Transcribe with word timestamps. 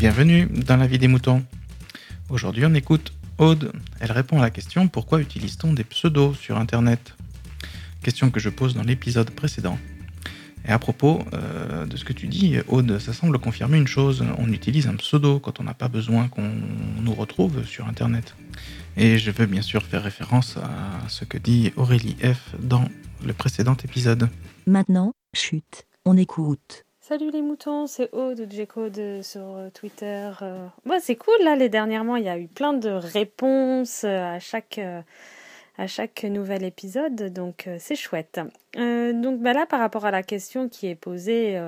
Bienvenue 0.00 0.46
dans 0.46 0.78
la 0.78 0.86
vie 0.86 0.96
des 0.96 1.08
moutons. 1.08 1.44
Aujourd'hui, 2.30 2.64
on 2.64 2.72
écoute 2.72 3.12
Aude. 3.36 3.70
Elle 4.00 4.12
répond 4.12 4.38
à 4.38 4.40
la 4.40 4.48
question 4.48 4.88
pourquoi 4.88 5.20
utilise-t-on 5.20 5.74
des 5.74 5.84
pseudos 5.84 6.32
sur 6.38 6.56
Internet? 6.56 7.14
Question 8.02 8.30
que 8.30 8.40
je 8.40 8.48
pose 8.48 8.74
dans 8.74 8.82
l'épisode 8.82 9.28
précédent. 9.28 9.78
Et 10.66 10.70
à 10.70 10.78
propos 10.78 11.22
euh, 11.34 11.84
de 11.84 11.98
ce 11.98 12.06
que 12.06 12.14
tu 12.14 12.28
dis, 12.28 12.56
Aude, 12.68 12.98
ça 12.98 13.12
semble 13.12 13.38
confirmer 13.38 13.76
une 13.76 13.86
chose. 13.86 14.24
On 14.38 14.50
utilise 14.50 14.86
un 14.86 14.96
pseudo 14.96 15.38
quand 15.38 15.60
on 15.60 15.64
n'a 15.64 15.74
pas 15.74 15.88
besoin 15.88 16.28
qu'on 16.28 16.50
nous 17.02 17.12
retrouve 17.12 17.66
sur 17.66 17.86
Internet. 17.86 18.34
Et 18.96 19.18
je 19.18 19.30
veux 19.30 19.44
bien 19.44 19.60
sûr 19.60 19.82
faire 19.82 20.02
référence 20.02 20.56
à 20.56 21.08
ce 21.08 21.26
que 21.26 21.36
dit 21.36 21.74
Aurélie 21.76 22.16
F 22.24 22.54
dans 22.58 22.88
le 23.22 23.34
précédent 23.34 23.76
épisode. 23.84 24.30
Maintenant, 24.66 25.12
chute, 25.34 25.86
on 26.06 26.16
écoute. 26.16 26.86
Salut 27.10 27.32
les 27.32 27.42
moutons, 27.42 27.88
c'est 27.88 28.08
Aude 28.14 28.42
de 28.42 28.48
G-Code 28.48 29.20
sur 29.22 29.56
euh, 29.56 29.68
Twitter. 29.70 30.30
Euh. 30.42 30.68
Ouais, 30.86 31.00
c'est 31.00 31.16
cool 31.16 31.34
là, 31.42 31.56
les 31.56 31.68
dernièrement, 31.68 32.14
il 32.14 32.22
y 32.22 32.28
a 32.28 32.38
eu 32.38 32.46
plein 32.46 32.72
de 32.72 32.88
réponses 32.88 34.04
euh, 34.04 34.36
à 34.36 34.38
chaque, 34.38 34.78
à 35.76 35.86
chaque 35.88 36.22
nouvel 36.22 36.62
épisode, 36.62 37.32
donc 37.32 37.68
c'est 37.80 37.96
chouette. 37.96 38.38
donc 38.76 39.40
bah 39.40 39.52
là, 39.54 39.66
par 39.66 39.80
rapport 39.80 40.06
à 40.06 40.12
la 40.12 40.22
question 40.22 40.68
qui 40.68 40.86
est 40.86 40.94
posée 40.94 41.60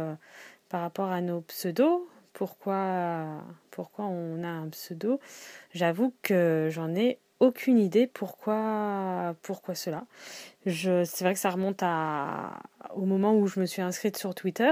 par 0.68 0.80
rapport 0.80 1.10
à 1.10 1.20
nos 1.20 1.40
pseudos, 1.40 2.06
pourquoi, 2.34 3.42
pourquoi 3.72 4.04
on 4.04 4.44
a 4.44 4.48
un 4.48 4.68
pseudo, 4.68 5.18
j'avoue 5.74 6.14
que 6.22 6.68
j'en 6.70 6.94
ai 6.94 7.18
aucune 7.40 7.80
idée 7.80 8.06
pourquoi, 8.06 9.34
pourquoi 9.42 9.74
cela. 9.74 10.04
c'est 10.66 11.20
vrai 11.22 11.34
que 11.34 11.40
ça 11.40 11.50
remonte 11.50 11.82
au 12.94 13.04
moment 13.06 13.34
où 13.36 13.48
je 13.48 13.58
me 13.58 13.66
suis 13.66 13.82
inscrite 13.82 14.16
sur 14.16 14.36
Twitter. 14.36 14.70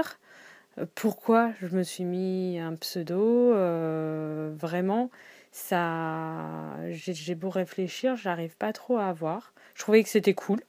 Euh, 0.77 0.85
pourquoi 0.95 1.51
je 1.61 1.75
me 1.75 1.83
suis 1.83 2.03
mis 2.03 2.59
un 2.59 2.75
pseudo 2.75 3.53
euh, 3.53 4.53
Vraiment, 4.55 5.09
ça, 5.51 6.77
j'ai 6.89 7.35
beau 7.35 7.49
réfléchir, 7.49 8.15
j'arrive 8.15 8.55
pas 8.57 8.73
trop 8.73 8.97
à 8.97 9.07
avoir. 9.07 9.53
Je 9.75 9.81
trouvais 9.81 10.03
que 10.03 10.09
c'était 10.09 10.33
cool. 10.33 10.59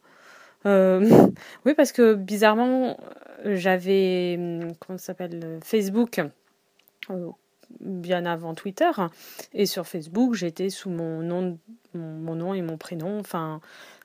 Euh, 0.66 1.28
oui, 1.64 1.74
parce 1.74 1.92
que 1.92 2.14
bizarrement, 2.14 2.98
j'avais 3.44 4.38
comment 4.80 4.98
ça 4.98 5.06
s'appelle 5.06 5.58
Facebook 5.64 6.20
bien 7.80 8.27
avant 8.27 8.55
Twitter 8.55 8.90
et 9.55 9.66
sur 9.66 9.86
Facebook, 9.86 10.34
j'étais 10.34 10.70
sous 10.70 10.90
mon 10.90 11.22
nom, 11.22 11.58
mon 11.94 12.34
nom 12.34 12.55
et 12.55 12.62
mon 12.62 12.77
prénom. 12.77 13.18
Enfin, 13.18 13.60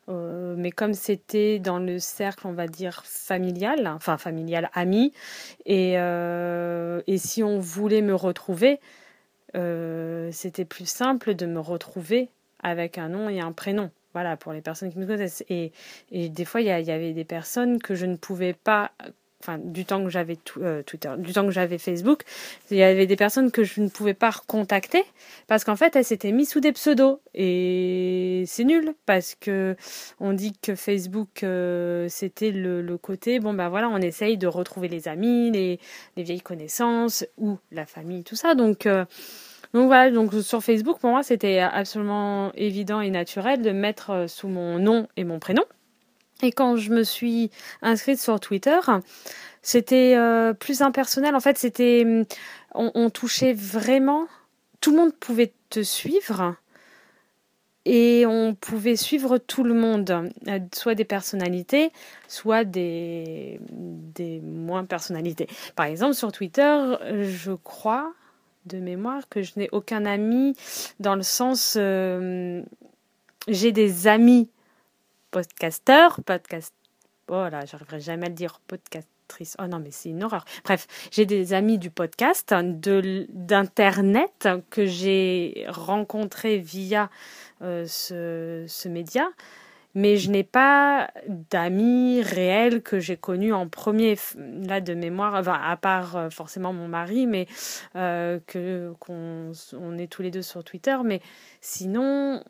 euh, 0.09 0.55
mais 0.57 0.71
comme 0.71 0.93
c'était 0.93 1.59
dans 1.59 1.79
le 1.79 1.99
cercle, 1.99 2.47
on 2.47 2.53
va 2.53 2.67
dire, 2.67 3.03
familial, 3.05 3.87
enfin 3.87 4.17
familial, 4.17 4.69
ami, 4.73 5.13
et, 5.65 5.93
euh, 5.97 7.01
et 7.07 7.17
si 7.17 7.43
on 7.43 7.59
voulait 7.59 8.01
me 8.01 8.15
retrouver, 8.15 8.79
euh, 9.55 10.29
c'était 10.31 10.65
plus 10.65 10.89
simple 10.89 11.35
de 11.35 11.45
me 11.45 11.59
retrouver 11.59 12.29
avec 12.63 12.97
un 12.97 13.09
nom 13.09 13.29
et 13.29 13.39
un 13.39 13.51
prénom. 13.51 13.91
Voilà, 14.13 14.35
pour 14.35 14.51
les 14.53 14.61
personnes 14.61 14.91
qui 14.91 14.97
me 14.97 15.05
connaissent. 15.05 15.43
Et, 15.49 15.71
et 16.11 16.29
des 16.29 16.45
fois, 16.45 16.61
il 16.61 16.65
y, 16.65 16.69
y, 16.69 16.91
avait 16.91 17.13
des 17.13 17.25
personnes 17.25 17.79
que 17.79 17.93
je 17.93 18.05
ne 18.05 18.15
pouvais 18.15 18.53
pas 18.53 18.91
enfin 19.41 19.57
du 19.59 19.85
temps 19.85 20.03
que 20.03 20.09
j'avais 20.09 20.37
euh, 20.57 20.81
Twitter, 20.83 21.11
du 21.17 21.33
temps 21.33 21.45
que 21.45 21.51
j'avais 21.51 21.77
Facebook, 21.77 22.23
il 22.71 22.77
y 22.77 22.83
avait 22.83 23.05
des 23.05 23.15
personnes 23.15 23.51
que 23.51 23.63
je 23.63 23.81
ne 23.81 23.89
pouvais 23.89 24.13
pas 24.13 24.31
recontacter 24.31 25.03
parce 25.47 25.63
qu'en 25.63 25.75
fait 25.75 25.95
elles 25.95 26.05
s'étaient 26.05 26.31
mises 26.31 26.49
sous 26.49 26.59
des 26.59 26.71
pseudos 26.71 27.19
et 27.33 28.43
c'est 28.47 28.63
nul 28.63 28.93
parce 29.05 29.35
que 29.35 29.75
on 30.19 30.33
dit 30.33 30.53
que 30.61 30.75
Facebook 30.75 31.43
euh, 31.43 32.07
c'était 32.09 32.51
le, 32.51 32.97
côté 32.97 33.39
bon 33.39 33.53
ben 33.53 33.69
voilà 33.69 33.89
on 33.89 33.97
essaye 33.97 34.37
de 34.37 34.47
retrouver 34.47 34.87
les 34.87 35.07
amis, 35.07 35.51
les, 35.51 35.79
les 36.15 36.23
vieilles 36.23 36.41
connaissances 36.41 37.25
ou 37.37 37.57
la 37.71 37.85
famille 37.85 38.23
tout 38.23 38.35
ça 38.35 38.55
donc 38.55 38.85
euh, 38.85 39.05
donc 39.73 39.87
voilà, 39.87 40.09
donc 40.11 40.33
sur 40.33 40.63
Facebook, 40.63 40.97
pour 40.99 41.09
moi, 41.09 41.23
c'était 41.23 41.59
absolument 41.59 42.53
évident 42.53 43.01
et 43.01 43.09
naturel 43.09 43.61
de 43.61 43.71
mettre 43.71 44.25
sous 44.27 44.47
mon 44.47 44.79
nom 44.79 45.07
et 45.17 45.25
mon 45.25 45.39
prénom. 45.39 45.63
Et 46.41 46.51
quand 46.51 46.77
je 46.77 46.91
me 46.91 47.03
suis 47.03 47.49
inscrite 47.81 48.19
sur 48.19 48.39
Twitter, 48.39 48.79
c'était 49.61 50.15
euh, 50.15 50.53
plus 50.53 50.81
impersonnel. 50.81 51.35
En 51.35 51.39
fait, 51.39 51.57
c'était, 51.57 52.03
mm, 52.05 52.25
on, 52.75 53.09
touchait 53.09 53.53
vraiment, 53.53 54.27
tout 54.81 54.91
le 54.91 54.97
monde 54.97 55.13
pouvait 55.13 55.53
te 55.69 55.81
suivre 55.81 56.55
et 57.85 58.25
on 58.27 58.53
pouvait 58.53 58.97
suivre 58.97 59.37
tout 59.37 59.63
le 59.63 59.73
monde, 59.73 60.29
euh, 60.47 60.59
soit 60.75 60.93
des 60.93 61.05
personnalités, 61.05 61.91
soit 62.27 62.65
des, 62.65 63.59
des 63.71 64.41
moins 64.41 64.85
personnalités. 64.85 65.47
Par 65.75 65.85
exemple, 65.85 66.13
sur 66.13 66.31
Twitter, 66.31 66.95
je 67.23 67.53
crois 67.53 68.13
de 68.67 68.77
mémoire 68.77 69.27
que 69.29 69.41
je 69.41 69.53
n'ai 69.55 69.69
aucun 69.71 70.05
ami 70.05 70.55
dans 70.99 71.15
le 71.15 71.23
sens, 71.23 71.75
euh, 71.77 72.61
j'ai 73.47 73.71
des 73.71 74.07
amis 74.07 74.49
podcasteur, 75.31 76.19
podcast. 76.25 76.73
Oh 77.27 77.47
là, 77.49 77.65
j'arriverai 77.65 77.99
jamais 77.99 78.27
à 78.27 78.29
le 78.29 78.35
dire 78.35 78.61
podcastrice. 78.67 79.55
Oh 79.59 79.67
non, 79.67 79.79
mais 79.79 79.91
c'est 79.91 80.09
une 80.09 80.23
horreur. 80.23 80.45
Bref, 80.63 80.87
j'ai 81.11 81.25
des 81.25 81.53
amis 81.53 81.77
du 81.77 81.89
podcast, 81.89 82.53
d'internet 82.53 84.47
que 84.69 84.85
j'ai 84.85 85.65
rencontrés 85.67 86.57
via 86.57 87.09
euh, 87.61 87.85
ce, 87.87 88.87
média 88.87 89.27
mais 89.95 90.15
je 90.17 90.29
n'ai 90.29 90.43
pas 90.43 91.09
d'amis 91.27 92.21
réels 92.21 92.83
que 92.83 92.99
j'ai 92.99 93.17
connus 93.17 93.51
en 93.51 93.67
premier, 93.67 94.15
là 94.37 94.79
de 94.79 94.93
mémoire, 94.93 95.33
à 95.47 95.75
part 95.77 96.15
euh, 96.15 96.29
forcément 96.29 96.71
mon 96.71 96.87
mari, 96.87 97.25
mais 97.25 97.47
euh, 97.95 98.39
que 98.45 98.93
qu'on 98.99 99.53
on 99.73 99.97
est 99.97 100.05
tous 100.05 100.21
les 100.21 100.29
deux 100.29 100.43
sur 100.43 100.63
Twitter. 100.63 100.95
Mais 101.03 101.19
sinon, 101.61 102.43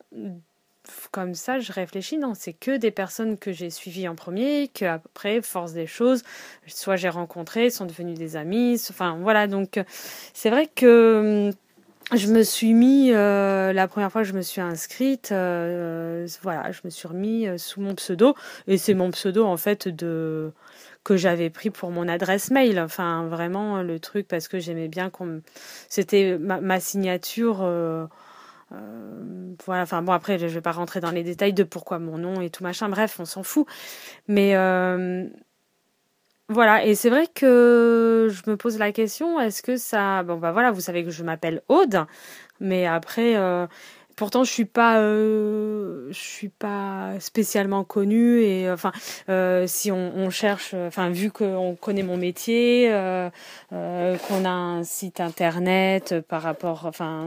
comme 1.11 1.33
ça, 1.33 1.59
je 1.59 1.71
réfléchis, 1.71 2.17
non, 2.17 2.33
c'est 2.35 2.53
que 2.53 2.77
des 2.77 2.91
personnes 2.91 3.37
que 3.37 3.51
j'ai 3.51 3.69
suivies 3.69 4.07
en 4.07 4.15
premier, 4.15 4.69
que 4.73 4.85
après, 4.85 5.41
force 5.41 5.73
des 5.73 5.87
choses, 5.87 6.23
soit 6.67 6.95
j'ai 6.95 7.09
rencontré, 7.09 7.69
sont 7.69 7.85
devenus 7.85 8.17
des 8.17 8.35
amis, 8.35 8.81
enfin 8.89 9.17
voilà, 9.21 9.47
donc 9.47 9.79
c'est 10.33 10.49
vrai 10.49 10.67
que 10.67 11.49
hum, 11.49 11.53
je 12.17 12.27
me 12.27 12.41
suis 12.43 12.73
mis, 12.73 13.11
euh, 13.11 13.73
la 13.73 13.87
première 13.87 14.11
fois 14.11 14.21
que 14.21 14.27
je 14.27 14.33
me 14.33 14.41
suis 14.41 14.61
inscrite, 14.61 15.31
euh, 15.33 16.25
voilà, 16.41 16.71
je 16.71 16.79
me 16.85 16.89
suis 16.89 17.07
remis 17.07 17.47
euh, 17.47 17.57
sous 17.57 17.81
mon 17.81 17.95
pseudo, 17.95 18.35
et 18.67 18.77
c'est 18.77 18.93
mon 18.93 19.11
pseudo 19.11 19.45
en 19.45 19.57
fait 19.57 19.87
de 19.87 20.51
que 21.03 21.15
j'avais 21.15 21.49
pris 21.49 21.69
pour 21.69 21.89
mon 21.89 22.07
adresse 22.09 22.51
mail, 22.51 22.79
enfin 22.79 23.27
vraiment 23.27 23.81
le 23.81 23.97
truc 23.97 24.27
parce 24.27 24.49
que 24.49 24.59
j'aimais 24.59 24.89
bien 24.89 25.09
qu'on, 25.09 25.41
c'était 25.89 26.37
ma, 26.37 26.79
signature. 26.81 27.59
Euh, 27.61 28.07
voilà, 28.69 29.83
enfin 29.83 30.01
bon 30.01 30.11
après 30.11 30.37
je 30.39 30.47
vais 30.47 30.61
pas 30.61 30.71
rentrer 30.71 30.99
dans 30.99 31.11
les 31.11 31.23
détails 31.23 31.53
de 31.53 31.63
pourquoi 31.63 31.99
mon 31.99 32.17
nom 32.17 32.41
et 32.41 32.49
tout 32.49 32.63
machin, 32.63 32.89
bref 32.89 33.19
on 33.19 33.25
s'en 33.25 33.43
fout. 33.43 33.65
Mais 34.27 34.55
euh, 34.55 35.25
voilà, 36.49 36.85
et 36.85 36.95
c'est 36.95 37.09
vrai 37.09 37.27
que 37.27 38.29
je 38.29 38.49
me 38.49 38.55
pose 38.55 38.77
la 38.77 38.93
question, 38.93 39.39
est-ce 39.39 39.61
que 39.61 39.75
ça... 39.75 40.23
Bon 40.23 40.37
bah 40.37 40.53
voilà, 40.53 40.71
vous 40.71 40.79
savez 40.79 41.03
que 41.03 41.09
je 41.09 41.23
m'appelle 41.23 41.61
Aude, 41.67 42.05
mais 42.61 42.85
après, 42.85 43.35
euh, 43.35 43.67
pourtant 44.17 44.43
je 44.43 44.51
suis 44.51 44.65
pas 44.65 44.99
euh, 44.99 46.07
je 46.09 46.19
suis 46.19 46.49
pas 46.49 47.13
spécialement 47.19 47.85
connue 47.85 48.41
et 48.41 48.69
enfin 48.69 48.91
euh, 49.29 49.65
si 49.67 49.91
on, 49.91 50.11
on, 50.15 50.29
cherche 50.29 50.73
enfin 50.73 51.09
vu 51.09 51.31
qu'on 51.31 51.77
connaît 51.79 52.03
mon 52.03 52.17
métier 52.17 52.91
euh, 52.91 53.29
euh, 53.73 54.17
qu'on 54.17 54.43
a 54.43 54.49
un 54.49 54.83
site 54.83 55.21
internet 55.21 56.15
par 56.27 56.41
rapport 56.41 56.85
enfin 56.85 57.25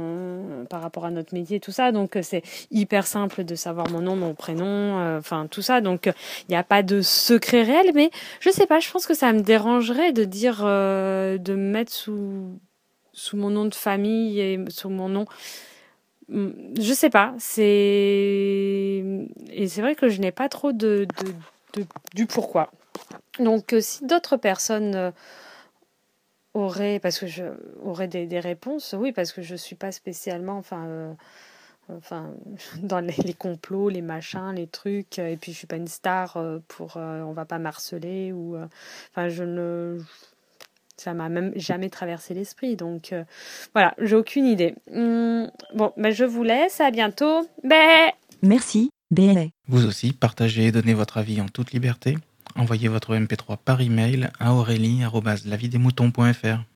par 0.69 0.83
rapport 0.83 1.05
à 1.05 1.11
notre 1.11 1.33
métier 1.33 1.61
tout 1.61 1.73
ça. 1.73 1.93
Donc 1.93 2.19
c'est 2.23 2.43
hyper 2.71 3.07
simple 3.07 3.45
de 3.45 3.55
savoir 3.55 3.89
mon 3.91 4.01
nom 4.01 4.17
mon 4.17 4.35
prénom 4.35 4.99
euh, 4.99 5.19
enfin 5.19 5.47
tout 5.51 5.63
ça. 5.63 5.81
Donc 5.81 6.07
il 6.07 6.51
n'y 6.51 6.57
a 6.57 6.65
pas 6.65 6.83
de 6.83 7.01
secret 7.03 7.63
réel. 7.63 7.93
Mais 7.95 8.11
je 8.41 8.51
sais 8.51 8.67
pas 8.67 8.81
je 8.81 8.91
pense 8.91 9.07
que 9.07 9.15
ça 9.15 9.33
me 9.33 9.41
dérangerait 9.41 10.13
de 10.13 10.25
dire 10.25 10.59
de 10.65 11.55
me 11.55 11.71
mettre 11.71 11.93
sous 11.93 12.59
sous 13.13 13.37
mon 13.37 13.51
nom 13.51 13.67
de 13.67 13.75
famille 13.75 14.41
et 14.41 14.59
sous 14.69 14.89
mon 14.89 15.09
nom 15.09 15.27
je 16.31 16.93
sais 16.95 17.11
pas, 17.11 17.35
c'est 17.39 19.05
et 19.53 19.69
c'est 19.69 19.81
vrai 19.81 19.95
que 19.95 20.09
je 20.09 20.21
n'ai 20.21 20.33
pas 20.33 20.49
trop 20.49 20.73
de, 20.73 21.07
du 22.15 22.27
pourquoi. 22.27 22.71
Donc 23.39 23.73
euh, 23.73 23.81
si 23.81 24.07
d'autres 24.07 24.37
personnes 24.37 24.95
euh, 24.95 25.11
auraient 26.55 27.01
parce 27.01 27.19
que 27.19 27.27
je 27.27 27.45
des, 28.07 28.41
réponses, 28.41 28.95
oui 28.99 29.13
parce 29.13 29.33
que 29.33 29.43
je 29.43 29.57
suis 29.57 29.77
pas 29.77 29.93
spécialement 29.93 30.57
enfin 30.57 30.87
euh, 30.87 31.13
enfin 31.97 32.31
dans 32.83 33.01
les, 33.01 33.15
les, 33.25 33.35
complots, 33.35 33.89
les 33.89 34.03
machins, 34.03 34.53
les 34.55 34.67
trucs 34.67 35.19
et 35.19 35.37
puis 35.37 35.53
je 35.53 35.59
suis 35.59 35.67
pas 35.67 35.77
une 35.77 35.89
star 35.89 36.39
pour 36.69 36.97
on 36.97 37.33
va 37.33 37.45
pas 37.45 37.59
marceler 37.59 38.33
ou 38.33 38.57
enfin 39.11 39.29
je 39.29 39.45
ne 39.45 39.99
ça 41.01 41.15
m'a 41.15 41.31
même 41.31 41.53
jamais 41.57 41.89
traversé 41.89 42.35
l'esprit. 42.35 42.77
Donc 42.77 43.13
euh, 43.13 43.25
voilà, 43.73 43.95
j'ai 43.99 44.17
aucune 44.17 44.47
idée. 44.47 44.75
Hum, 44.95 45.51
bon, 45.75 45.93
ben, 45.97 46.13
je 46.13 46.25
vous 46.25 46.43
laisse. 46.43 46.79
À 46.81 46.91
bientôt. 46.91 47.49
Bé 47.65 48.11
Merci. 48.43 48.91
Bé. 49.11 49.53
Vous 49.67 49.87
aussi, 49.87 50.13
partagez 50.13 50.67
et 50.67 50.73
donnez 50.73 50.93
votre 50.95 51.19
avis 51.19 51.41
en 51.41 51.49
toute 51.49 51.73
liberté. 51.73 52.17
Envoyez 52.55 52.89
votre 52.89 53.17
MP3 53.17 53.57
par 53.65 53.81
email 53.81 54.29
à 54.39 54.55
aurélie.lavidemouton.fr. 54.55 56.70